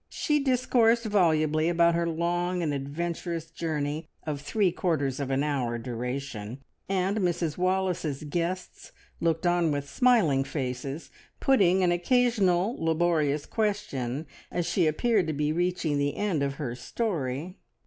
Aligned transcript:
She 0.09 0.39
discoursed 0.43 1.05
volubly 1.05 1.69
about 1.69 1.93
her 1.93 2.09
long 2.09 2.63
and 2.63 2.73
adventurous 2.73 3.51
journey 3.51 4.09
of 4.25 4.41
three 4.41 4.71
quarters 4.71 5.19
of 5.19 5.29
an 5.29 5.43
hour's 5.43 5.83
duration, 5.83 6.63
and 6.89 7.17
Mrs 7.19 7.55
Wallace's 7.55 8.23
guests 8.23 8.93
looked 9.19 9.45
on 9.45 9.71
with 9.71 9.87
smiling 9.87 10.43
faces, 10.43 11.11
putting 11.39 11.83
an 11.83 11.91
occasional 11.91 12.83
laborious 12.83 13.45
question 13.45 14.25
as 14.51 14.65
she 14.65 14.87
appeared 14.87 15.27
to 15.27 15.33
be 15.33 15.51
reaching 15.53 15.99
the 15.99 16.17
end 16.17 16.41
of 16.41 16.55
her 16.55 16.73
story. 16.73 17.59